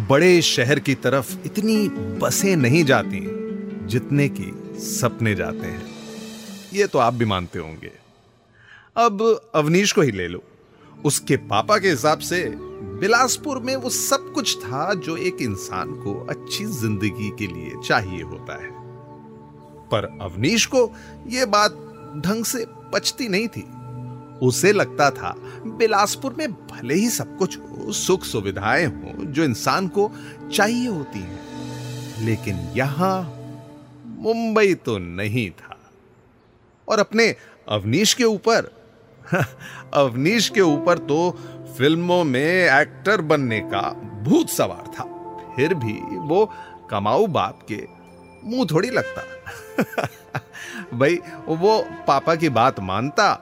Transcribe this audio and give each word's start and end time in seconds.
बड़े 0.00 0.42
शहर 0.42 0.78
की 0.78 0.94
तरफ़ 0.94 1.36
इतनी 1.46 1.88
बसें 1.88 2.56
नहीं 2.56 2.84
जाती, 2.84 3.26
जितने 3.86 4.28
की 4.28 4.78
सपने 4.78 5.34
जाते 5.34 5.66
हैं। 5.66 5.86
ये 6.74 6.86
तो 6.86 6.98
आप 6.98 7.14
भी 7.14 7.24
मानते 7.24 7.58
होंगे। 7.58 7.92
अब 8.96 9.50
अवनीश 9.54 9.92
को 9.92 10.02
ही 10.02 10.10
ले 10.10 10.28
लो। 10.28 10.42
उसके 11.04 11.36
पापा 11.36 11.78
के 11.78 11.88
हिसाब 11.88 12.18
से 12.18 12.67
बिलासपुर 12.98 13.58
में 13.58 13.76
वो 13.76 13.90
सब 13.90 14.32
कुछ 14.34 14.58
था 14.58 14.94
जो 14.94 15.16
एक 15.16 15.36
इंसान 15.40 15.92
को 15.92 16.26
अच्छी 16.30 16.64
ज़िंदगी 16.64 17.30
के 17.38 17.46
लिए 17.46 17.72
चाहिए 17.84 18.22
होता 18.22 18.62
है। 18.62 18.70
पर 19.88 20.18
अवनीश 20.22 20.66
को 20.66 20.92
यह 21.26 21.46
बात 21.46 21.72
ढंग 22.26 22.44
से 22.44 22.66
पचती 22.68 23.28
नहीं 23.28 23.48
थी। 23.48 23.64
उसे 24.46 24.72
लगता 24.72 25.10
था, 25.10 25.34
बिलासपुर 25.66 26.34
में 26.38 26.52
भले 26.52 26.94
ही 26.94 27.10
सब 27.10 27.38
कुछ 27.38 27.58
हो, 27.58 27.92
सुख 27.92 28.22
सुविधाएँ 28.22 28.86
हो, 28.86 29.24
जो 29.24 29.44
इंसान 29.44 29.88
को 29.88 30.12
चाहिए 30.52 30.88
होती 30.88 31.18
हैं, 31.18 31.40
लेकिन 32.24 32.56
यहाँ 32.56 33.34
मुंबई 34.06 34.74
तो 34.74 34.98
नहीं 34.98 35.50
था। 35.50 35.78
और 36.88 36.98
अपने 36.98 37.34
अवनीश 37.68 38.14
के 38.14 38.24
ऊपर, 38.24 38.78
अवनीश 39.94 40.48
के 40.48 40.60
ऊपर 40.60 40.98
तो 40.98 41.38
फ़िल्मों 41.78 42.24
में 42.24 42.80
एक्टर 42.80 43.20
बनने 43.20 43.60
का 43.60 43.92
भूत 44.22 44.48
सवार 44.48 44.86
था। 44.86 45.04
फिर 45.56 45.74
भी 45.74 46.00
वो 46.16 46.52
कमाऊ 46.90 47.26
बाप 47.26 47.66
के 47.72 47.86
मुँह 48.44 48.66
थोड़ी 48.70 48.90
लगता। 48.90 49.22
भाई, 50.94 51.18
वो 51.48 51.86
पापा 52.06 52.34
की 52.34 52.48
बात 52.48 52.80
मानता 52.80 53.32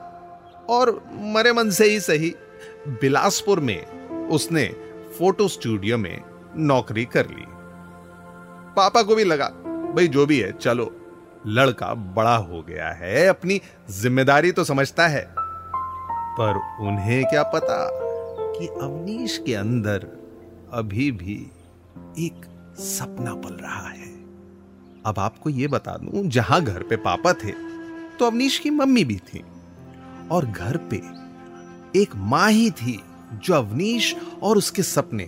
और 0.71 1.05
मरे 1.13 1.53
मन 1.53 1.71
से 1.71 1.85
ही 1.85 2.01
सही। 2.01 2.35
बिलासपुर 2.89 3.61
में 3.61 3.87
उसने 4.29 4.67
फ़ोटो 5.19 5.49
स्टूडियो 5.49 5.99
में 5.99 6.23
नौकरी 6.57 7.05
कर 7.05 7.27
ली। 7.27 7.45
पापा 8.77 9.03
को 9.03 9.15
भी 9.15 9.25
लगा, 9.25 9.49
भाई, 9.95 10.09
जो 10.09 10.27
भी 10.27 10.41
है, 10.41 10.53
चलो। 10.53 10.97
लड़का 11.47 11.95
बड़ा 11.95 12.37
हो 12.37 12.63
गया 12.63 12.89
है, 12.89 13.27
अपनी 13.27 13.61
ज़िम्मेदारी 13.91 14.53
तो 14.53 14.65
समझता 14.65 15.07
है, 15.07 15.35
पर 16.39 16.77
उन्हें 16.81 17.25
क्या 17.25 17.43
पता? 17.43 18.06
कि 18.59 18.67
अवनीश 18.67 19.37
के 19.47 19.55
अंदर 19.55 20.07
अभी 20.73 21.11
भी 21.13 21.35
एक 22.19 22.45
सपना 22.79 23.35
पल 23.35 23.55
रहा 23.55 23.89
है। 23.89 24.09
अब 25.07 25.19
आपको 25.19 25.51
यह 25.51 25.69
बता 25.69 25.97
दूँ, 25.97 26.23
जहाँ 26.27 26.61
घर 26.63 26.83
पे 26.83 26.97
पापा 26.99 27.33
थे 27.35 27.53
तो 28.19 28.27
अवनीश 28.27 28.59
की 28.59 28.71
मम्मी 28.71 29.05
भी 29.05 29.17
थी। 29.25 29.43
और 30.31 30.47
घर 30.47 30.77
पे 30.93 30.97
एक 32.01 32.15
माँ 32.17 32.51
ही 32.51 32.71
थी, 32.71 32.99
जो 33.35 33.55
अवनीश 33.55 34.15
और 34.43 34.59
उसके 34.59 34.83
सपने 34.83 35.25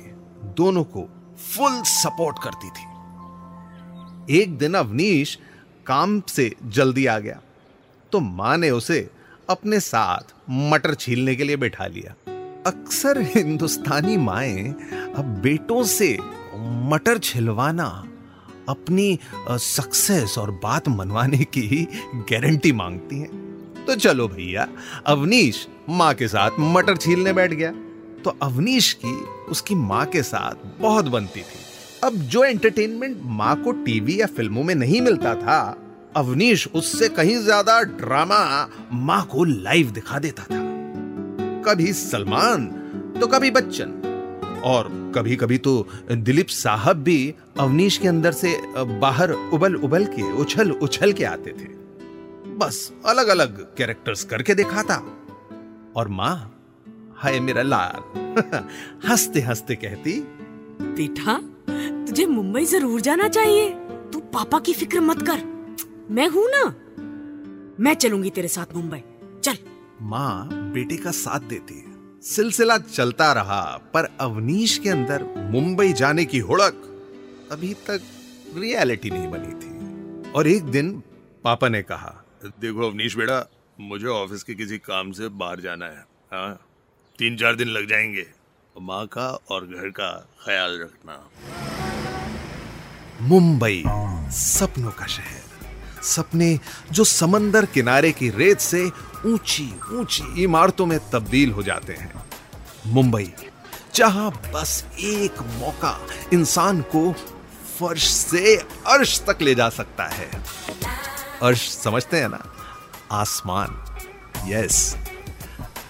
दोनों 0.56 0.84
को 0.86 1.08
फुल 1.38 1.82
सपोर्ट 1.84 2.36
करती 2.42 2.70
थी। 2.70 2.86
एक 4.34 4.56
दिन 4.58 4.74
अवनीश 4.74 5.38
काम 5.86 6.20
से 6.28 6.50
जल्दी 6.64 7.06
आ 7.06 7.18
गया 7.18 7.40
तो 8.12 8.20
माँ 8.20 8.56
ने 8.56 8.70
उसे 8.70 9.08
अपने 9.50 9.80
साथ 9.80 10.34
मटर 10.50 10.94
छीलने 10.94 11.34
के 11.36 11.44
लिए 11.44 11.56
बैठा 11.56 11.86
लिया। 11.86 12.14
अक्सर 12.66 13.20
हिंदुस्तानी 13.26 14.16
माएँ 14.16 14.68
अब 15.16 15.24
बेटों 15.42 15.82
से 15.84 16.16
मटर 16.90 17.18
छिलवाना, 17.18 17.86
अपनी 18.68 19.18
सक्सेस 19.48 20.36
और 20.38 20.50
बात 20.62 20.88
मनवाने 20.88 21.44
की 21.46 21.86
गारंटी 22.30 22.72
मांगती 22.72 23.18
हैं। 23.18 23.84
तो 23.86 23.94
चलो 23.94 24.28
भैया, 24.28 24.68
अवनीश 25.06 25.66
माँ 25.88 26.12
के 26.14 26.28
साथ 26.28 26.58
मटर 26.60 26.96
छीलने 26.96 27.32
बैठ 27.32 27.52
गया। 27.52 27.72
तो 28.24 28.36
अवनीश 28.42 28.92
की 29.04 29.14
उसकी 29.50 29.74
माँ 29.74 30.04
के 30.06 30.22
साथ 30.22 30.66
बहुत 30.80 31.08
बनती 31.08 31.40
थी। 31.40 31.66
अब 32.04 32.14
जो 32.14 32.44
एंटरटेनमेंट 32.44 33.20
माँ 33.24 33.56
को 33.62 33.72
टीवी 33.84 34.20
या 34.20 34.26
फ़िल्मों 34.26 34.62
में 34.62 34.74
नहीं 34.74 35.00
मिलता 35.00 35.34
था, 35.34 35.60
अवनीश 36.16 36.68
उससे 36.74 37.08
कहीं 37.08 37.36
ज़्यादा 37.38 37.82
ड्रामा 37.82 38.68
माँ 38.92 39.24
को 39.24 39.44
लाइव 39.44 39.90
दिखा 39.90 40.18
देता 40.18 40.42
था। 40.44 40.67
कभी 41.68 41.92
सलमान 41.92 42.66
तो 43.20 43.26
कभी 43.26 43.50
बच्चन। 43.50 43.90
और 44.64 44.88
कभी 45.14 45.36
कभी 45.36 45.58
तो 45.58 45.72
दिलीप 46.12 46.48
साहब 46.48 46.96
भी 46.96 47.34
अवनीश 47.60 47.96
के 47.98 48.08
अंदर 48.08 48.32
से 48.32 48.56
बाहर 49.00 49.30
उबल 49.30 49.74
उबल 49.74 50.04
के 50.04 50.22
उछल 50.32 50.70
उछल 50.72 51.12
के 51.12 51.24
आते 51.24 51.50
थे। 51.50 51.68
बस 52.56 52.92
अलग 53.06 53.28
अलग 53.28 53.60
कैरेक्टर्स 53.76 54.24
करके 54.24 54.54
दिखाता। 54.54 54.94
और 55.96 56.08
माँ, 56.08 56.34
हाय 57.16 57.40
मेरा 57.40 57.62
लाल 57.62 58.18
हँसते 59.08 59.40
हँसते 59.40 59.74
कहती, 59.74 60.20
बेटा, 60.80 61.38
तुझे 62.06 62.26
मुंबई 62.26 62.64
ज़रूर 62.64 63.00
जाना 63.00 63.28
चाहिए। 63.28 63.70
तू 64.12 64.20
पापा 64.34 64.58
की 64.58 64.72
फ़िक्र 64.72 65.00
मत 65.00 65.22
कर। 65.22 65.42
मैं 66.10 66.28
हूँ 66.28 66.46
ना। 66.48 66.64
मैं 67.80 67.94
चलूँगी 67.94 68.30
तेरे 68.30 68.48
साथ 68.48 68.76
मुंबई। 68.76 69.02
चल। 69.44 69.56
माँ 70.02 70.48
बेटे 70.72 70.96
का 70.96 71.10
साथ 71.10 71.40
देती 71.40 71.74
है। 71.74 72.20
सिलसिला 72.22 72.76
चलता 72.78 73.32
रहा 73.32 73.60
पर 73.94 74.08
अवनीश 74.20 74.76
के 74.78 74.88
अंदर 74.88 75.22
मुंबई 75.50 75.92
जाने 75.92 76.24
की 76.24 76.38
हुड़क 76.38 76.84
अभी 77.52 77.72
तक 77.86 78.00
रियलिटी 78.56 79.10
नहीं 79.10 79.28
बनी 79.30 79.52
थी। 79.54 80.32
और 80.32 80.46
एक 80.46 80.64
दिन 80.64 81.02
पापा 81.44 81.68
ने 81.68 81.82
कहा 81.82 82.14
देखो 82.60 82.88
अवनीश 82.90 83.16
बेटा 83.16 83.44
मुझे 83.80 84.06
ऑफ़िस 84.06 84.42
के 84.42 84.54
किसी 84.54 84.78
काम 84.78 85.12
से 85.12 85.28
बाहर 85.28 85.60
जाना 85.60 85.86
है 85.86 86.04
हाँ? 86.32 86.54
तीन 87.18 87.36
चार 87.36 87.56
दिन 87.56 87.68
लग 87.68 87.88
जाएँगे। 87.88 88.26
माँ 88.80 89.06
का 89.06 89.28
और 89.50 89.66
घर 89.66 89.88
का 89.90 90.10
ख्याल 90.44 90.78
रखना। 90.80 91.30
मुंबई 93.20 93.82
सपनों 94.32 94.90
का 94.90 95.06
शहर। 95.06 96.02
सपने 96.02 96.58
जो 96.92 97.04
समंदर 97.04 97.66
किनारे 97.66 98.12
की 98.12 98.28
रेत 98.30 98.58
से 98.58 98.90
ऊँची 99.26 99.80
ऊँची 99.92 100.42
इमारतों 100.42 100.86
में 100.86 101.10
तब्दील 101.10 101.50
हो 101.50 101.62
जाते 101.62 101.92
हैं। 101.92 102.24
मुंबई, 102.86 103.32
जहाँ 103.94 104.42
बस 104.54 104.84
एक 104.98 105.42
मौका 105.42 106.06
इंसान 106.32 106.82
को 106.82 107.12
फर्श 107.78 108.06
से 108.06 108.56
अर्श 108.86 109.20
तक 109.20 109.38
ले 109.42 109.54
जा 109.54 109.68
सकता 109.68 110.04
है। 110.04 110.30
अर्श 111.42 111.68
समझते 111.68 112.20
हैं 112.20 112.28
ना? 112.28 112.52
आसमान, 113.12 113.84
यस। 114.50 114.96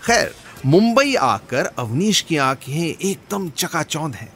खैर, 0.06 0.34
मुंबई 0.66 1.14
आकर 1.14 1.66
अवनीश 1.66 2.20
की 2.20 2.36
आँखें 2.36 3.08
एकदम 3.08 3.50
चकाचौंध 3.50 4.14
हैं। 4.14 4.32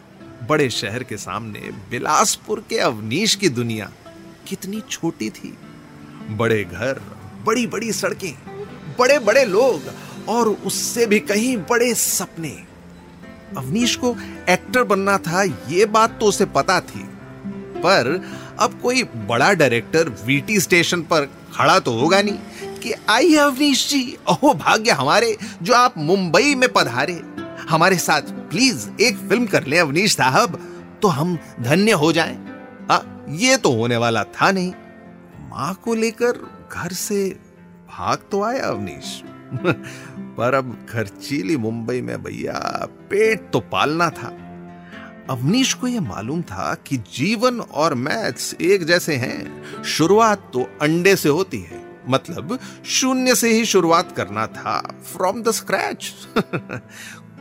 बड़े 0.47 0.71
शहर 0.71 1.03
के 1.03 1.17
सामने 1.17 1.61
बिलासपुर 1.61 2.65
के 2.71 2.79
अवनीश 2.79 3.35
की 3.35 3.49
दुनिया 3.49 3.91
कितनी 4.49 4.81
छोटी 4.81 5.31
थी। 5.31 5.59
बड़े 6.31 6.65
घर 6.65 7.01
बड़ी 7.45 7.67
बड़ी 7.67 7.93
सड़कें 7.93 8.52
बड़े 8.99 9.19
बड़े 9.19 9.45
लोग 9.45 10.29
और 10.29 10.49
उससे 10.49 11.07
भी 11.07 11.19
कहीं 11.21 11.57
बड़े 11.71 11.95
सपने। 11.95 12.51
अवनीश 13.59 13.97
को 13.97 14.15
एक्टर 14.49 14.85
बनना 14.85 15.17
था 15.19 15.43
यह 15.43 15.87
बात 15.87 16.19
तो 16.21 16.27
उसे 16.27 16.45
पता 16.45 16.81
थी। 16.81 17.09
पर 17.77 18.21
अब 18.61 18.79
कोई 18.83 19.03
बड़ा 19.29 19.53
डायरेक्टर 19.53 20.09
वीटी 20.25 20.61
स्टेशन 20.61 21.01
पर 21.03 21.29
खड़ा 21.55 21.79
तो 21.79 21.93
होगा 21.93 22.21
नहीं 22.23 22.79
कि 22.79 22.93
आइए 23.11 23.37
अवनीश 23.37 23.89
जी 23.91 24.17
ओह 24.29 24.53
भाग्य 24.55 24.91
हमारे 24.91 25.37
जो 25.63 25.75
आप 25.75 25.99
मुंबई 25.99 26.55
में 26.55 26.69
पधारे। 26.73 27.21
हमारे 27.71 27.97
साथ 27.99 28.31
प्लीज़ 28.51 28.89
एक 29.01 29.17
फ़िल्म 29.19 29.47
कर 29.47 29.67
ले 29.67 29.79
अवनीश 29.79 30.17
साहब 30.17 30.59
तो 31.03 31.09
हम 31.09 31.39
धन्य 31.61 31.93
हो 31.93 32.13
जाएँ। 32.13 32.39
आ, 32.91 32.99
ये 33.29 33.57
तो 33.57 33.73
होने 33.73 33.97
वाला 33.97 34.25
था 34.25 34.51
नहीं। 34.51 34.73
माँ 35.51 35.75
को 35.75 35.95
लेकर 35.95 36.39
घर 36.73 36.93
से 36.93 37.25
भाग 37.99 38.19
तो 38.31 38.43
आया 38.43 38.65
अवनीश। 38.65 39.23
पर 40.37 40.55
अब 40.55 40.87
खर्चीली 40.91 41.57
मुंबई 41.57 42.01
में 42.01 42.23
भैया 42.23 42.89
पेट 43.11 43.51
तो 43.53 43.61
पालना 43.61 44.11
था। 44.11 44.29
अवनीश 45.31 45.75
को 45.75 45.87
यह 45.87 46.01
मालूम 46.01 46.43
था 46.43 46.75
कि 46.87 46.97
जीवन 46.97 47.61
और 47.61 47.95
मैथ्स 47.95 48.57
एक 48.61 48.85
जैसे 48.85 49.15
हैं। 49.15 49.63
शुरुआत 49.83 50.51
तो 50.53 50.71
अंडे 50.83 51.17
से 51.17 51.29
होती 51.29 51.61
है। 51.61 52.01
मतलब 52.09 52.59
शून्य 52.85 53.35
से 53.35 53.53
ही 53.53 53.65
शुरुआत 53.65 54.17
करना 54.17 54.47
था 54.47 54.95
फ्रॉम 55.17 55.43
द 55.43 55.51
स्क्रैच 55.51 56.15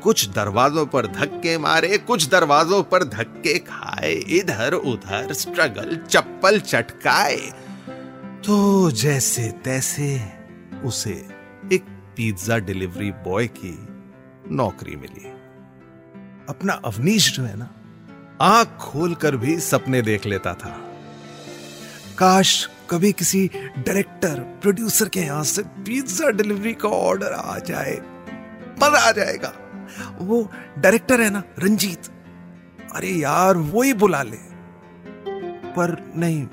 कुछ 0.03 0.29
दरवाजों 0.29 0.85
पर 0.85 1.07
धक्के 1.07 1.57
मारे, 1.57 1.97
कुछ 1.97 2.29
दरवाजों 2.29 2.83
पर 2.83 3.03
धक्के 3.03 3.59
खाए, 3.59 4.13
इधर 4.13 4.73
उधर 4.73 5.33
स्ट्रगल 5.33 5.97
चप्पल 6.09 6.59
चटकाए। 6.59 7.53
तो 8.45 8.91
जैसे 8.91 9.43
तैसे 9.43 10.40
उसे 10.85 11.11
एक 11.73 11.85
पिज्जा 12.17 12.57
डिलीवरी 12.57 13.11
बॉय 13.25 13.47
की 13.47 13.77
नौकरी 14.51 14.95
मिली। 14.95 15.29
अपना 16.49 16.73
अवनीश 16.73 17.31
जो 17.35 17.43
है 17.43 17.57
ना, 17.57 17.69
आँख 18.41 18.77
खोलकर 18.81 19.35
भी 19.37 19.59
सपने 19.59 20.01
देख 20.01 20.25
लेता 20.25 20.53
था। 20.53 20.69
काश 22.17 22.69
कभी 22.89 23.11
किसी 23.11 23.47
डायरेक्टर, 23.77 24.39
प्रोड्यूसर 24.61 25.09
के 25.09 25.19
यहाँ 25.19 25.43
से 25.43 25.63
पिज्जा 25.63 26.29
डिलीवरी 26.29 26.73
का 26.73 26.89
ऑर्डर 26.89 27.33
आ 27.33 27.57
जाए, 27.59 27.95
मज़ा 28.83 28.99
आ 28.99 29.11
जाएगा। 29.11 29.53
वो 30.19 30.51
डायरेक्टर 30.79 31.21
है 31.21 31.29
ना, 31.29 31.43
रंजीत। 31.59 32.09
अरे 32.95 33.09
यार, 33.09 33.57
वो 33.57 33.81
ही 33.81 33.93
बुला 33.93 34.21
ले। 34.23 34.37
पर 35.71 36.13
नहीं, 36.15 36.43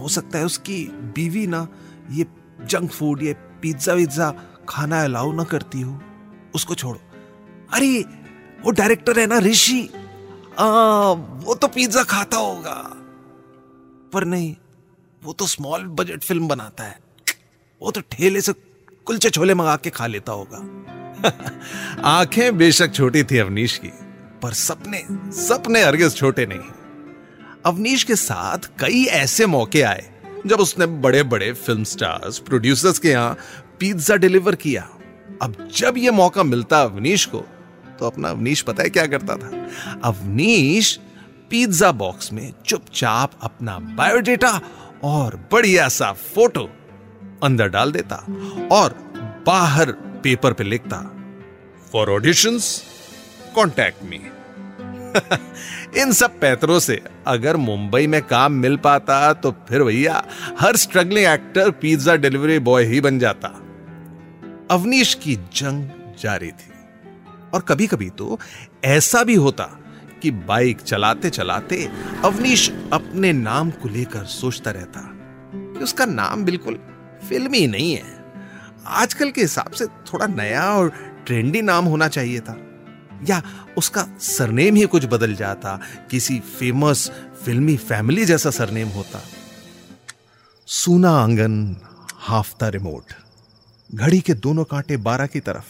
हो 0.00 0.08
सकता 0.08 0.38
है 0.38 0.44
उसकी 0.44 0.84
बीवी 1.14 1.46
ना 1.46 1.66
ये 2.10 2.26
जंक 2.64 2.90
फ़ूड, 2.90 3.22
ये 3.22 3.36
पिज्जा 3.62 3.92
विज्जा 3.92 4.34
खाना 4.68 5.04
अलाउ 5.04 5.32
ना 5.32 5.44
करती 5.44 5.80
हो, 5.80 6.00
उसको 6.54 6.74
छोड़ो। 6.74 7.00
अरे, 7.72 8.00
वो 8.62 8.70
डायरेक्टर 8.70 9.20
है 9.20 9.26
ना 9.26 9.38
ऋषि? 9.38 9.82
वो 11.44 11.54
तो 11.54 11.68
पिज्जा 11.68 12.02
खाता 12.02 12.36
होगा। 12.36 12.90
पर 14.12 14.24
नहीं, 14.24 14.56
वो 15.24 15.32
तो 15.32 15.46
स्मॉल 15.46 15.84
बजट 15.84 16.20
फ़िल्म 16.20 16.48
बनाता 16.48 16.84
है। 16.84 17.00
वो 17.82 17.90
तो 17.90 18.00
ठेले 18.00 18.40
से 18.40 18.52
कुलचे 19.06 19.30
छोले 19.30 19.54
मंगा 19.54 19.76
के 19.76 19.90
खा 19.90 20.06
लेता 20.06 20.32
होगा। 20.32 20.82
आँखें 22.04 22.58
बेशक 22.58 22.92
छोटी 22.92 23.24
थी 23.24 23.38
अवनीश 23.38 23.78
की, 23.78 23.88
पर 24.42 24.52
सपने 24.52 25.06
सपने 25.32 25.82
हरगिज 25.82 26.14
छोटे 26.14 26.46
नहीं। 26.46 26.60
अवनीश 27.66 28.04
के 28.04 28.16
साथ 28.16 28.58
कई 28.58 29.04
ऐसे 29.04 29.46
मौके 29.46 29.82
आए 29.82 30.11
जब 30.46 30.60
उसने 30.60 30.86
बड़े 30.86 31.22
बड़े 31.22 31.52
फ़िल्म 31.52 31.84
स्टार्स 31.84 32.38
प्रोड्यूसर्स 32.38 32.98
के 32.98 33.08
यहाँ 33.08 33.36
पिज्जा 33.80 34.16
डिलीवर 34.16 34.54
किया। 34.54 34.88
अब 35.42 35.56
जब 35.76 35.94
यह 35.98 36.12
मौका 36.12 36.42
मिलता 36.42 36.82
अवनीश 36.82 37.24
को 37.26 37.44
तो 37.98 38.06
अपना 38.06 38.30
अवनीश 38.30 38.60
पता 38.62 38.82
है 38.82 38.90
क्या 38.90 39.06
करता 39.06 39.36
था? 39.36 39.50
अवनीश 40.04 40.98
पिज्जा 41.50 41.92
बॉक्स 41.92 42.32
में 42.32 42.52
चुपचाप 42.66 43.32
अपना 43.42 43.78
बायोडेटा 43.78 44.60
और 45.04 45.36
बढ़िया 45.52 45.88
सा 45.88 46.12
फ़ोटो 46.12 46.68
अंदर 47.42 47.68
डाल 47.68 47.92
देता 47.92 48.16
और 48.72 48.94
बाहर 49.46 49.92
पेपर 50.24 50.52
पे 50.52 50.64
लिखता 50.64 50.98
फॉर 51.92 52.10
ऑडिशंस 52.10 52.82
कॉन्टैक्ट 53.54 54.04
मी 54.04 54.20
इन 55.96 56.12
सब 56.12 56.40
पैतरों 56.40 56.78
से 56.78 57.02
अगर 57.26 57.56
मुंबई 57.56 58.06
में 58.06 58.22
काम 58.22 58.52
मिल 58.52 58.76
पाता 58.76 59.32
तो 59.32 59.50
फिर 59.50 59.82
भैया, 59.82 60.24
हर 60.60 60.76
struggling 60.76 61.26
actor 61.26 61.70
pizza 61.70 62.16
delivery 62.16 62.58
boy 62.58 62.84
ही 62.84 63.00
बन 63.00 63.18
जाता। 63.18 63.48
अवनीश 64.70 65.14
की 65.14 65.36
जंग 65.36 65.88
जारी 66.20 66.50
थी। 66.50 66.72
और 67.54 67.60
कभी 67.60 67.86
कभी 67.86 68.10
तो 68.10 68.40
ऐसा 68.84 69.24
भी 69.24 69.34
होता 69.34 69.64
कि 70.22 70.30
बाइक 70.30 70.80
चलाते 70.80 71.30
चलाते 71.30 71.90
अवनीश 72.24 72.72
अपने 72.92 73.32
नाम 73.32 73.70
को 73.70 73.88
लेकर 73.88 74.24
सोचता 74.24 74.70
रहता 74.70 75.10
कि 75.54 75.84
उसका 75.84 76.04
नाम 76.04 76.44
बिल्कुल 76.44 76.78
फिल्मी 77.28 77.66
नहीं 77.66 77.94
है। 77.94 78.24
आजकल 78.86 79.30
के 79.30 79.40
हिसाब 79.40 79.70
से 79.70 79.86
थोड़ा 79.86 80.26
नया 80.26 80.70
और 80.72 80.88
ट्रेंडी 81.26 81.62
नाम 81.62 81.84
होना 81.84 82.08
चाहिए 82.08 82.40
था। 82.40 82.71
या 83.28 83.42
उसका 83.78 84.06
सरनेम 84.20 84.74
ही 84.74 84.86
कुछ 84.86 85.04
बदल 85.04 85.34
जाता, 85.34 85.78
किसी 86.10 86.38
फ़ेमस 86.58 87.10
फिल्मी 87.44 87.76
फैमिली 87.76 88.24
जैसा 88.24 88.50
सरनेम 88.50 88.88
होता। 88.88 89.20
सूना 90.66 91.10
आँगन 91.10 91.76
हाफता 92.18 92.68
रिमोट 92.68 93.12
घड़ी 93.94 94.20
के 94.20 94.34
दोनों 94.34 94.64
कांटे 94.64 94.96
बारह 94.96 95.26
की 95.26 95.40
तरफ़, 95.40 95.64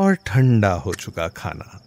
और 0.00 0.14
ठंडा 0.14 0.72
हो 0.72 0.94
चुका 0.94 1.28
खाना। 1.28 1.80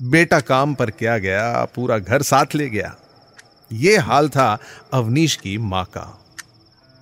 बेटा 0.00 0.40
काम 0.40 0.74
पर 0.74 0.90
क्या 0.90 1.18
गया, 1.18 1.64
पूरा 1.64 1.98
घर 1.98 2.22
साथ 2.22 2.54
ले 2.54 2.68
गया। 2.70 2.94
यह 3.72 4.04
हाल 4.04 4.28
था 4.28 4.58
अवनीश 4.92 5.36
की 5.36 5.56
माँ 5.58 5.84
का। 5.84 6.22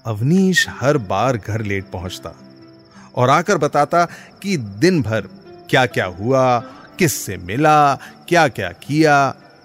अवनीश 0.05 0.67
हर 0.69 0.99
बार 0.99 1.37
घर 1.37 1.63
लेट 1.63 1.91
पहुँचता, 1.91 2.33
और 3.15 3.31
आकर 3.31 3.59
बताता 3.59 4.05
कि 4.43 4.57
दिन 4.57 5.03
भर 5.03 5.29
क्या 5.71 5.85
क्या 5.87 6.05
हुआ, 6.07 6.59
किससे 6.99 7.37
मिला 7.39 7.95
क्या 8.29 8.47
क्या 8.49 8.69
किया 8.81 9.17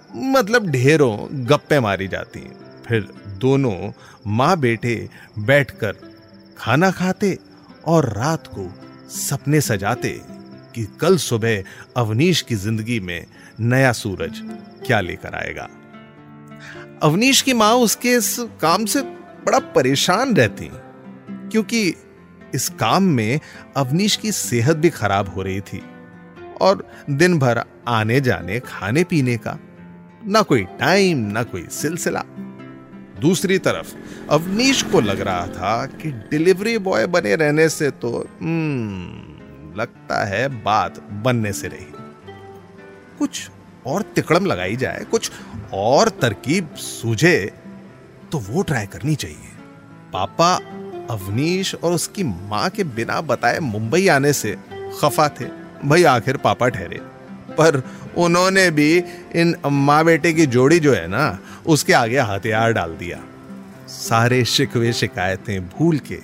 मतलब 0.09 0.69
ढेरों 0.71 1.17
गप्पे 1.49 1.79
मारी 1.79 2.07
जाती। 2.07 2.39
फिर 2.85 3.07
दोनों 3.39 3.91
माँ 4.27 4.57
बेटे 4.59 4.95
बैठकर 5.39 5.95
खाना 6.57 6.91
खाते 6.91 7.37
और 7.85 8.09
रात 8.13 8.47
को 8.47 8.69
सपने 9.09 9.61
सजाते 9.61 10.09
कि 10.75 10.85
कल 11.01 11.17
सुबह 11.17 11.63
अवनीश 11.97 12.41
की 12.41 12.55
ज़िंदगी 12.55 12.99
में 12.99 13.25
नया 13.61 13.91
सूरज 13.93 14.41
क्या 14.87 14.99
लेकर 15.01 15.35
आएगा। 15.35 15.67
अवनीश 17.03 17.41
की 17.41 17.53
माँ 17.53 17.73
उसके 17.77 18.13
इस 18.13 18.35
काम 18.61 18.85
से 18.85 19.01
बड़ा 19.01 19.59
परेशान 19.75 20.35
रहती, 20.35 20.69
क्योंकि 21.51 21.93
इस 22.55 22.69
काम 22.79 23.03
में 23.11 23.39
अवनीश 23.77 24.15
की 24.15 24.31
सेहत 24.31 24.77
भी 24.77 24.89
खराब 24.91 25.29
हो 25.29 25.41
रही 25.41 25.61
थी। 25.61 25.81
और 26.61 26.87
दिन 27.09 27.39
भर 27.39 27.63
आने 27.87 28.19
जाने 28.21 28.59
खाने 28.59 29.03
पीने 29.03 29.37
का। 29.37 29.57
ना 30.27 30.41
कोई 30.41 30.63
टाइम 30.79 31.17
ना 31.17 31.43
कोई 31.43 31.65
सिलसिला। 31.71 32.23
दूसरी 33.21 33.57
तरफ़ 33.57 33.93
अवनीश 34.29 34.81
को 34.83 35.01
लग 35.01 35.21
रहा 35.21 35.47
था 35.47 35.85
कि 35.85 36.11
डिलीवरी 36.11 36.77
बॉय 36.77 37.05
बने 37.07 37.35
रहने 37.35 37.69
से 37.69 37.89
तो 37.91 38.29
हम्म, 38.41 39.79
लगता 39.79 40.23
है 40.25 40.47
बात 40.63 40.99
बनने 40.99 41.53
से 41.53 41.67
रही। 41.67 41.85
कुछ 43.19 43.49
और 43.85 44.01
तिकड़म 44.01 44.45
लगाई 44.45 44.75
जाए 44.75 45.03
कुछ 45.11 45.31
और 45.73 46.09
तरकीब 46.09 46.75
सूझे 46.75 47.51
तो 48.31 48.39
वो 48.39 48.61
ट्राई 48.61 48.85
करनी 48.85 49.15
चाहिए। 49.15 49.51
पापा 50.13 50.55
अवनीश 51.09 51.75
और 51.75 51.93
उसकी 51.93 52.23
माँ 52.23 52.69
के 52.69 52.83
बिना 52.83 53.21
बताए 53.21 53.59
मुंबई 53.59 54.07
आने 54.07 54.33
से 54.33 54.57
खफा 55.01 55.29
थे। 55.29 55.64
भाई 55.85 56.03
आखिर 56.03 56.37
पापा 56.37 56.67
ठहरे। 56.69 56.99
पर 57.51 57.81
उन्होंने 58.17 58.69
भी 58.71 58.97
इन 59.35 59.55
माँ 59.65 60.03
बेटे 60.05 60.33
की 60.33 60.45
जोड़ी 60.47 60.79
जो 60.79 60.93
है 60.93 61.07
ना, 61.07 61.39
उसके 61.65 61.93
आगे 61.93 62.19
हथियार 62.21 62.73
डाल 62.73 62.95
दिया। 62.97 63.21
सारे 63.87 64.43
शिकवे 64.45 64.93
शिकायतें 64.93 65.67
भूल 65.69 65.99
के 65.99 66.19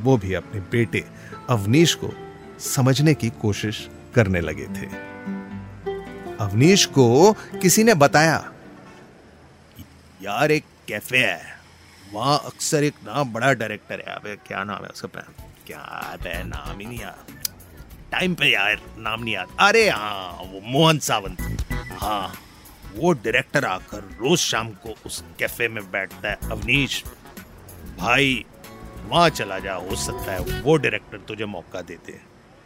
वो 0.00 0.16
भी 0.16 0.34
अपने 0.34 0.60
बेटे 0.72 1.04
अवनीश 1.50 1.94
को 1.94 2.12
समझने 2.60 3.14
की 3.14 3.30
कोशिश 3.40 3.88
करने 4.14 4.40
लगे 4.40 4.66
थे। 4.76 4.86
अवनीश 6.40 6.84
को 6.86 7.32
किसी 7.62 7.84
ने 7.84 7.94
बताया, 7.94 8.36
यार 10.20 10.50
एक 10.50 10.64
कैफ़े 10.88 11.18
है, 11.18 11.40
वहाँ 12.12 12.40
अक्सर 12.46 12.84
एक 12.84 12.94
ना 13.04 13.22
बड़ा 13.24 13.52
डायरेक्टर 13.52 14.00
है, 14.00 14.14
अबे 14.14 14.36
क्या 14.46 14.64
नाम 14.64 14.84
है 14.84 14.90
उसका 14.90 15.20
क्या 15.66 15.80
है, 16.24 16.42
नाम 16.48 16.78
ही 16.78 16.86
नहीं 16.86 17.00
यार 17.00 17.35
टाइम 18.12 18.34
पे 18.34 18.46
यार, 18.46 18.80
नाम 18.98 19.22
नहीं 19.22 19.34
याद। 19.34 19.56
अरे 19.60 19.88
हाँ 19.88 20.32
वो 20.42 20.60
मोहन 20.64 20.98
सावंत। 20.98 21.40
हाँ 22.00 22.32
वो 22.96 23.12
डायरेक्टर 23.14 23.64
आकर 23.64 23.98
रोज 24.20 24.38
शाम 24.38 24.68
को 24.82 24.94
उस 25.06 25.22
कैफ़े 25.38 25.68
में 25.68 25.90
बैठता 25.90 26.28
है, 26.28 26.38
अवनीश। 26.52 27.02
भाई, 27.98 28.44
वहाँ 29.08 29.28
चला 29.30 29.58
जा, 29.58 29.74
हो 29.74 29.96
सकता 29.96 30.32
है 30.32 30.62
वो 30.62 30.76
डायरेक्टर 30.76 31.18
तुझे 31.18 31.44
मौका 31.46 31.80
देते। 31.80 32.20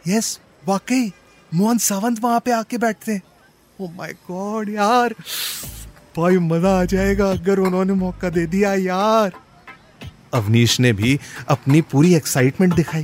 यस 0.07 0.39
वाकई, 0.67 1.11
मोहन 1.51 1.77
सावंत 1.77 2.19
वहाँ 2.23 2.39
पे 2.39 2.51
आके 2.51 2.77
बैठते। 2.77 3.19
ओ 3.81 3.87
माय 3.87 4.13
गॉड 4.29 4.69
यार। 4.69 5.15
भाई, 6.17 6.37
मज़ा 6.37 6.79
आ 6.81 6.85
जाएगा 6.85 7.29
अगर 7.31 7.59
उन्होंने 7.59 7.93
मौका 7.93 8.29
दे 8.29 8.45
दिया 8.47 8.73
यार। 8.73 9.31
अवनीश 10.33 10.79
ने 10.79 10.91
भी 10.93 11.19
अपनी 11.47 11.81
पूरी 11.81 12.13
एक्साइटमेंट 12.15 12.73
दिखाई। 12.73 13.03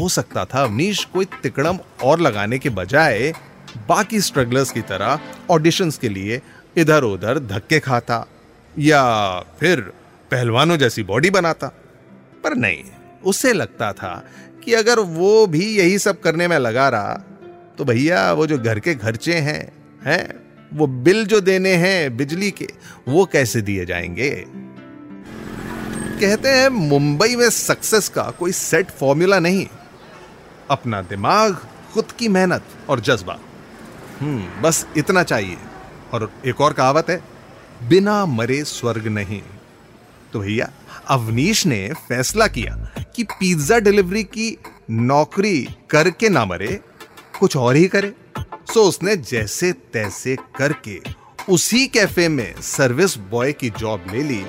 हो 0.00 0.08
सकता 0.08 0.44
था 0.44 0.62
अवनीश 0.62 1.04
कोई 1.04 1.24
तिकड़म 1.42 1.78
और 2.02 2.20
लगाने 2.20 2.58
के 2.58 2.70
बजाय 2.70 3.32
बाकी 3.88 4.20
स्ट्रगलर्स 4.20 4.70
की 4.70 4.80
तरह 4.80 5.18
ऑडिशंस 5.50 5.98
के 5.98 6.08
लिए 6.08 6.40
इधर 6.76 7.02
उधर 7.02 7.38
धक्के 7.38 7.78
खाता 7.80 8.26
या 8.78 9.02
फिर 9.60 9.80
पहलवानों 10.30 10.76
जैसी 10.76 11.02
बॉडी 11.02 11.30
बनाता। 11.30 11.66
पर 12.44 12.54
नहीं, 12.54 12.82
उसे 13.24 13.52
लगता 13.52 13.92
था 13.92 14.14
कि 14.64 14.74
अगर 14.74 14.98
वो 14.98 15.46
भी 15.46 15.66
यही 15.76 15.98
सब 15.98 16.20
करने 16.20 16.48
में 16.48 16.58
लगा 16.58 16.88
रहा 16.88 17.14
तो 17.78 17.84
भैया 17.84 18.32
वो 18.32 18.46
जो 18.46 18.58
घर 18.58 18.78
के 18.78 18.94
खर्चे 18.94 19.34
हैं 19.34 19.72
हैं, 20.06 20.34
वो 20.74 20.86
बिल 20.86 21.24
जो 21.26 21.40
देने 21.40 21.72
हैं 21.72 22.16
बिजली 22.16 22.50
के, 22.50 22.68
वो 23.08 23.24
कैसे 23.26 23.60
दिए 23.62 23.84
जाएँगे? 23.84 24.30
कहते 26.20 26.48
हैं 26.48 26.68
मुंबई 26.68 27.36
में 27.36 27.48
सक्सेस 27.50 28.08
का 28.08 28.22
कोई 28.30 28.52
सेट 28.52 28.90
फॉर्मूला 28.90 29.38
नहीं। 29.38 29.66
अपना 30.70 31.02
दिमाग, 31.02 31.66
खुद 31.94 32.12
की 32.12 32.28
मेहनत 32.28 32.62
और 32.88 33.00
जज्बा। 33.00 33.38
हम्म 34.20 34.62
बस 34.62 34.86
इतना 34.96 35.22
चाहिए। 35.22 35.56
और 36.12 36.32
एक 36.46 36.60
और 36.60 36.72
कहावत 36.72 37.06
है, 37.10 37.24
बिना 37.88 38.26
मरे 38.26 38.64
स्वर्ग 38.64 39.06
नहीं। 39.06 39.42
तो 40.32 40.40
भैया, 40.40 40.70
अवनीश 41.08 41.66
ने 41.66 41.92
फैसला 42.08 42.46
किया 42.46 42.90
कि 43.16 43.22
पिज्जा 43.22 43.78
डिलीवरी 43.78 44.24
की 44.24 44.58
नौकरी 44.90 45.68
करके 45.90 46.28
ना 46.28 46.44
मरे, 46.44 46.80
कुछ 47.40 47.56
और 47.56 47.76
ही 47.76 47.88
करे। 47.88 48.14
सो 48.74 48.82
उसने 48.82 49.16
जैसे 49.16 49.72
तैसे 49.72 50.36
करके 50.36 51.00
उसी 51.48 51.86
कैफ़े 51.86 52.28
में 52.28 52.60
सर्विस 52.60 53.18
बॉय 53.18 53.52
की 53.52 53.70
जॉब 53.70 54.04
ले 54.10 54.22
ली, 54.22 54.46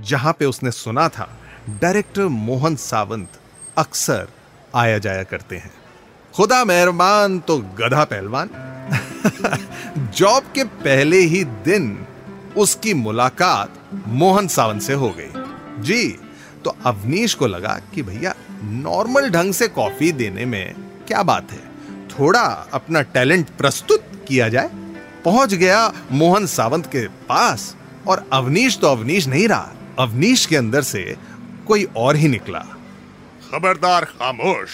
जहाँ 0.00 0.32
पे 0.32 0.44
उसने 0.44 0.70
सुना 0.70 1.08
था, 1.08 1.38
डायरेक्टर 1.70 2.22
मोहन 2.22 2.76
सावंत 2.76 3.28
अक्सर 3.78 4.28
आया 4.74 4.98
जाया 4.98 5.22
करते 5.22 5.56
हैं। 5.56 5.70
खुदा 6.34 6.64
मेहरबान 6.64 7.38
तो 7.38 7.58
गधा 7.58 8.04
पहलवान। 8.04 8.50
जॉब 10.16 10.42
के 10.54 10.64
पहले 10.64 11.16
ही 11.16 11.44
दिन 11.44 12.06
उसकी 12.56 12.94
मुलाकात 12.94 13.74
मोहन 14.08 14.48
सावंत 14.48 14.82
से 14.82 14.92
हो 14.92 15.14
गई। 15.18 15.30
जी 15.82 16.16
तो 16.64 16.76
अवनीश 16.86 17.34
को 17.34 17.46
लगा 17.46 17.80
कि 17.94 18.02
भैया, 18.02 18.34
नॉर्मल 18.64 19.30
ढंग 19.30 19.52
से 19.52 19.68
कॉफ़ी 19.68 20.12
देने 20.12 20.44
में 20.44 20.74
क्या 21.06 21.22
बात 21.22 21.52
है? 21.52 21.62
थोड़ा 22.08 22.40
अपना 22.74 23.02
टैलेंट 23.02 23.48
प्रस्तुत 23.48 24.24
किया 24.28 24.48
जाए। 24.48 24.70
पहुँच 25.24 25.54
गया 25.54 25.92
मोहन 26.12 26.46
सावंत 26.46 26.86
के 26.86 27.08
पास 27.08 27.76
और 28.08 28.28
अवनीश 28.32 28.78
तो 28.78 28.86
अवनीश 28.86 29.26
नहीं 29.26 29.48
रहा। 29.48 29.72
अवनीश 29.98 30.46
के 30.46 30.56
अंदर 30.56 30.82
से 30.82 31.16
कोई 31.68 31.88
और 31.96 32.16
ही 32.16 32.28
निकला। 32.28 32.73
खबरदार 33.54 34.04
खामोश। 34.04 34.70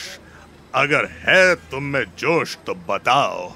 अगर 0.75 1.05
है 1.21 1.55
तुम 1.71 1.83
में 1.85 2.05
जोश 2.19 2.57
तो 2.67 2.75
बताओ, 2.89 3.49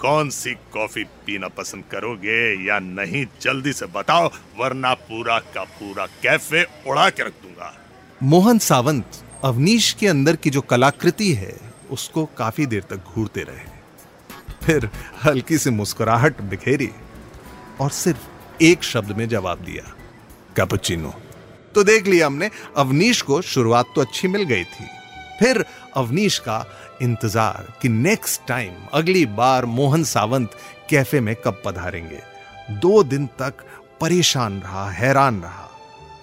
कौन 0.00 0.30
सी 0.30 0.50
कॉफ़ी 0.72 1.04
पीना 1.26 1.48
पसंद 1.48 1.84
करोगे 1.84 2.66
या 2.66 2.78
नहीं, 2.78 3.24
जल्दी 3.42 3.72
से 3.72 3.86
बताओ, 3.86 4.28
वरना 4.58 4.92
पूरा 4.94 5.38
का 5.54 5.62
पूरा 5.70 6.06
कैफ़े 6.22 6.64
उड़ा 6.86 7.08
के 7.10 7.22
रख 7.22 7.32
दूँगा। 7.42 7.72
मोहन 8.22 8.58
सावंत, 8.58 9.22
अवनीश 9.44 9.92
के 9.92 10.08
अंदर 10.08 10.36
की 10.36 10.50
जो 10.50 10.60
कलाकृति 10.60 11.32
है, 11.32 11.56
उसको 11.90 12.24
काफ़ी 12.38 12.66
देर 12.66 12.82
तक 12.82 13.04
घूरते 13.06 13.42
रहे। 13.42 13.64
फिर 14.66 14.88
हल्की 15.24 15.58
सी 15.58 15.70
मुस्कुराहट 15.70 16.40
बिखेरी 16.42 16.90
और 17.80 17.90
सिर्फ़ 17.90 18.62
एक 18.62 18.82
शब्द 18.82 19.16
में 19.16 19.28
जवाब 19.28 19.58
दिया, 19.58 19.92
कैपुचिनो। 20.56 21.14
तो 21.74 21.82
देख 21.84 22.06
लिया 22.06 22.26
हमने, 22.26 22.50
अवनीश 22.76 23.22
को 23.22 23.40
शुरुआत 23.42 23.92
तो 23.94 24.00
अच्छी 24.00 24.28
मिल 24.28 24.42
गई 24.42 24.64
थी। 24.64 24.86
फिर 25.38 25.64
अवनीश 25.96 26.38
का 26.38 26.64
इंतज़ार 27.02 27.72
कि 27.82 27.88
नेक्स्ट 27.88 28.46
टाइम 28.48 28.72
अगली 28.94 29.24
बार 29.26 29.64
मोहन 29.66 30.04
सावंत 30.04 30.56
कैफ़े 30.90 31.20
में 31.20 31.34
कब 31.44 31.62
पधारेंगे। 31.64 32.20
दो 32.70 33.02
दिन 33.02 33.26
तक 33.38 33.64
परेशान 34.00 34.60
रहा, 34.60 34.90
हैरान 34.90 35.40
रहा। 35.42 35.68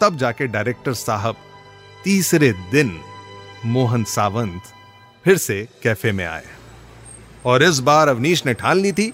तब 0.02 0.18
जाके 0.18 0.48
डायरेक्टर 0.48 0.94
साहब 0.94 1.36
तीसरे 2.04 2.52
दिन 2.72 3.00
मोहन 3.66 4.04
सावंत 4.04 4.62
फिर 5.26 5.38
से 5.38 5.68
कैफ़े 5.84 6.12
में 6.12 6.26
आए। 6.26 6.46
और 7.46 7.64
इस 7.64 7.80
बार 7.80 8.08
अवनीश 8.08 8.46
ने 8.46 8.54
ठान 8.54 8.78
ली 8.78 8.92
थी 8.92 9.08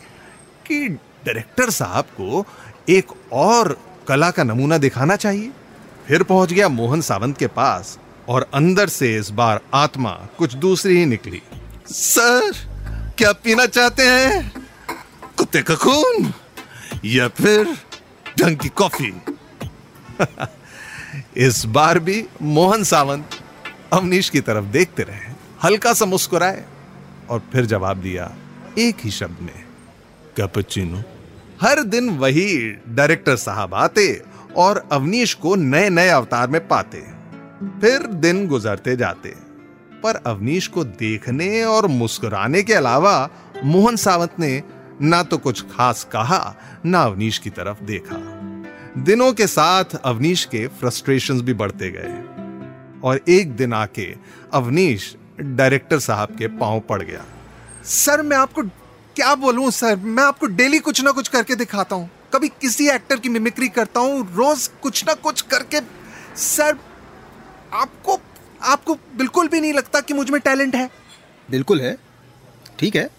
कि 0.67 0.87
डायरेक्टर 1.25 1.69
साहब 1.69 2.05
को 2.19 2.45
एक 2.89 3.11
और 3.33 3.77
कला 4.07 4.29
का 4.31 4.43
नमूना 4.43 4.77
दिखाना 4.77 5.15
चाहिए। 5.15 5.51
फिर 6.07 6.23
पहुँच 6.23 6.53
गया 6.53 6.69
मोहन 6.69 7.01
सावंत 7.01 7.37
के 7.37 7.47
पास 7.47 7.99
और 8.29 8.49
अंदर 8.53 8.87
से 8.87 9.15
इस 9.17 9.29
बार 9.29 9.61
आत्मा 9.73 10.11
कुछ 10.37 10.53
दूसरी 10.53 10.97
ही 10.97 11.05
निकली। 11.05 11.41
सर, 11.87 12.51
क्या 13.17 13.31
पीना 13.31 13.65
चाहते 13.65 14.03
हैं? 14.03 14.67
कुत्ते 15.37 15.61
का 15.61 15.75
खून 15.75 16.33
या 17.05 17.27
फिर 17.27 17.77
ढंग 18.39 18.57
की 18.57 18.69
कॉफ़ी? 18.69 19.13
इस 21.37 21.65
बार 21.65 21.99
भी 21.99 22.25
मोहन 22.41 22.83
सावंत 22.83 23.29
अवनीश 23.93 24.29
की 24.29 24.41
तरफ़ 24.41 24.65
देखते 24.65 25.03
रहे। 25.03 25.33
हल्का 25.63 25.93
सा 25.93 26.05
मुस्कुराए 26.05 26.65
और 27.29 27.43
फिर 27.53 27.65
जवाब 27.65 27.97
दिया 27.97 28.35
एक 28.79 28.97
ही 29.03 29.11
शब्द 29.11 29.37
में 29.41 29.63
कैपुचिनो 30.37 31.03
हर 31.61 31.83
दिन 31.83 32.09
वही 32.09 32.71
डायरेक्टर 32.89 33.35
साहब 33.35 33.73
आते 33.73 34.21
और 34.57 34.89
अवनीश 34.91 35.33
को 35.33 35.55
नए 35.55 35.89
नए 35.89 36.07
अवतार 36.07 36.49
में 36.49 36.67
पाते। 36.67 36.97
फिर 37.81 38.07
दिन 38.07 38.47
गुजरते 38.47 38.95
जाते। 38.95 39.29
पर 40.03 40.15
अवनीश 40.15 40.67
को 40.67 40.83
देखने 40.83 41.63
और 41.63 41.87
मुस्कुराने 41.87 42.63
के 42.63 42.73
अलावा 42.73 43.29
मोहन 43.63 43.95
सावंत 43.95 44.29
ने 44.39 44.63
ना 45.01 45.23
तो 45.23 45.37
कुछ 45.37 45.61
खास 45.61 46.03
कहा, 46.03 46.55
ना 46.85 47.01
अवनीश 47.01 47.37
की 47.37 47.49
तरफ़ 47.49 47.83
देखा। 47.83 48.15
दिनों 48.97 49.33
के 49.33 49.47
साथ 49.47 49.83
अवनीश 50.05 50.45
के 50.45 50.67
फ्रस्ट्रेशंस 50.67 51.41
भी 51.41 51.53
बढ़ते 51.53 51.91
गए। 51.91 52.23
और 53.03 53.19
एक 53.29 53.55
दिन 53.55 53.73
आके 53.73 54.15
अवनीश 54.53 55.15
डायरेक्टर 55.41 55.99
साहब 55.99 56.29
के 56.37 56.47
पाँव 56.47 56.79
पड़ 56.79 57.03
गया। 57.03 57.25
सर, 57.85 58.21
मैं 58.21 58.37
आपको 58.37 58.61
क्या 59.15 59.35
बोलूँ, 59.35 59.71
सर? 59.71 59.95
मैं 59.95 60.23
आपको 60.23 60.45
डेली 60.45 60.79
कुछ 60.79 61.03
ना 61.03 61.11
कुछ 61.11 61.27
करके 61.27 61.55
दिखाता 61.55 61.95
हूँ। 61.95 62.09
कभी 62.33 62.47
किसी 62.61 62.87
एक्टर 62.89 63.19
की 63.19 63.29
मिमिक्री 63.29 63.67
करता 63.67 63.99
हूँ 63.99 64.35
रोज 64.35 64.67
कुछ 64.81 65.03
ना 65.07 65.13
कुछ 65.13 65.41
करके 65.41 65.79
सर 66.37 66.77
आपको 67.73 68.19
आपको 68.61 68.95
बिल्कुल 68.95 69.47
भी 69.47 69.61
नहीं 69.61 69.73
लगता 69.73 69.99
कि 69.99 70.13
मुझमें 70.13 70.39
टैलेंट 70.41 70.75
है। 70.75 70.89
बिल्कुल 71.51 71.81
है। 71.81 71.97
ठीक 72.79 72.95
है। 72.95 73.09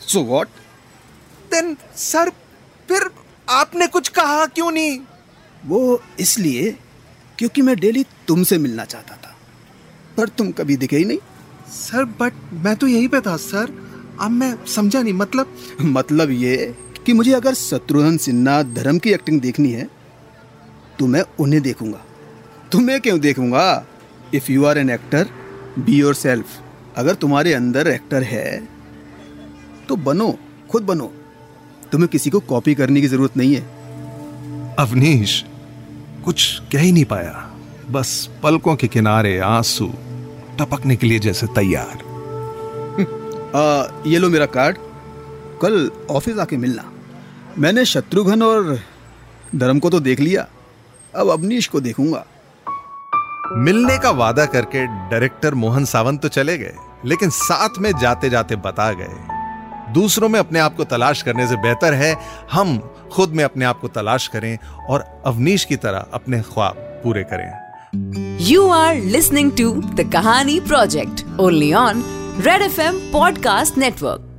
सो 0.00 0.24
व्हाट 0.24 0.48
देन 1.50 1.76
सर 1.96 2.30
फिर 2.88 3.10
आपने 3.48 3.86
कुछ 3.86 4.08
कहा 4.08 4.46
क्यों 4.46 4.70
नहीं? 4.70 4.98
वो 5.66 6.02
इसलिए 6.20 6.78
क्योंकि 7.38 7.62
मैं 7.62 7.76
डेली 7.76 8.04
तुमसे 8.28 8.58
मिलना 8.58 8.84
चाहता 8.84 9.16
था। 9.16 9.36
पर 10.16 10.28
तुम 10.28 10.50
कभी 10.52 10.76
दिखे 10.76 10.96
ही 10.96 11.04
नहीं। 11.04 11.18
सर 11.70 12.04
बट 12.04 12.32
मैं 12.52 12.76
तो 12.76 12.86
यहीं 12.86 13.08
पे 13.08 13.20
था 13.20 13.36
सर। 13.36 13.78
अब 14.20 14.30
मैं 14.30 14.66
समझा 14.66 15.02
नहीं 15.02 15.14
मतलब 15.14 15.56
मतलब 15.80 16.30
ये 16.30 16.74
कि 17.06 17.12
मुझे 17.12 17.32
अगर 17.32 17.54
शत्रुघ्न 17.54 18.16
सिन्हा 18.16 18.62
धर्म 18.62 18.98
की 18.98 19.10
एक्टिंग 19.12 19.40
देखनी 19.40 19.70
है 19.72 19.88
तो 20.98 21.06
मैं 21.06 21.22
उन्हें 21.40 21.62
देखूँगा। 21.62 22.04
तुम्हें 22.72 23.00
क्यों 23.00 23.18
देखूँगा? 23.20 23.84
If 24.34 24.50
you 24.52 24.64
are 24.64 24.78
an 24.78 24.90
actor 24.90 25.28
be 25.78 25.98
yourself 26.14 26.46
अगर 26.96 27.14
तुम्हारे 27.14 27.52
अंदर 27.54 27.88
एक्टर 27.88 28.22
है 28.22 28.68
तो 29.88 29.96
बनो 29.96 30.34
खुद 30.70 30.82
बनो। 30.82 31.12
तुम्हें 31.92 32.08
किसी 32.08 32.30
को 32.30 32.40
कॉपी 32.40 32.74
करने 32.74 33.00
की 33.00 33.06
ज़रूरत 33.06 33.36
नहीं 33.36 33.54
है। 33.54 33.62
अवनीश 34.78 35.44
कुछ 36.24 36.60
कह 36.72 36.80
ही 36.80 36.92
नहीं 36.92 37.04
पाया। 37.04 37.50
बस 37.90 38.28
पलकों 38.42 38.76
के 38.76 38.88
किनारे 38.88 39.38
आँसू 39.38 39.92
टपकने 40.58 40.96
के 40.96 41.06
लिए 41.06 41.18
जैसे 41.18 41.46
तैयार। 41.46 41.96
आ, 43.56 44.02
ये 44.06 44.18
लो 44.18 44.30
मेरा 44.30 44.46
कार्ड 44.46 44.76
कल 45.62 45.90
ऑफ़िस 46.10 46.38
आके 46.38 46.56
मिलना। 46.56 46.91
मैंने 47.58 47.84
शत्रुघ्न 47.84 48.42
और 48.42 48.78
धर्म 49.56 49.78
को 49.78 49.90
तो 49.90 50.00
देख 50.00 50.20
लिया। 50.20 50.46
अब 51.16 51.30
अवनीश 51.30 51.66
को 51.66 51.80
देखूँगा। 51.80 52.24
मिलने 53.56 53.98
का 53.98 54.10
वादा 54.10 54.46
करके 54.46 54.86
डायरेक्टर 54.86 55.54
मोहन 55.54 55.84
सावंत 55.84 56.22
तो 56.22 56.28
चले 56.28 56.58
गए 56.58 56.74
लेकिन 57.04 57.30
साथ 57.30 57.78
में 57.78 57.90
जाते 57.98 58.30
जाते 58.30 58.56
बता 58.56 58.92
गए। 58.92 59.92
दूसरों 59.92 60.28
में 60.28 60.38
अपने 60.40 60.58
आप 60.58 60.76
को 60.76 60.84
तलाश 60.84 61.22
करने 61.22 61.46
से 61.48 61.56
बेहतर 61.56 61.94
है 61.94 62.14
हम 62.52 62.78
खुद 63.12 63.30
में 63.30 63.44
अपने 63.44 63.64
आप 63.64 63.80
को 63.80 63.88
तलाश 63.88 64.28
करें 64.28 64.58
और 64.90 65.22
अवनीश 65.26 65.64
की 65.64 65.76
तरह 65.76 66.06
अपने 66.12 66.40
ख्वाब 66.42 66.74
पूरे 67.04 67.24
करें। 67.32 68.38
You 68.40 68.68
are 68.68 68.96
are 68.96 69.58
to 69.58 69.72
the 69.74 70.10
Kahani 70.12 70.60
project 70.60 71.24
only 71.40 71.72
on 71.72 72.04
Red 72.40 72.62
F 72.62 72.80
M 72.80 72.98
podcast 73.12 73.74
Network. 73.74 74.31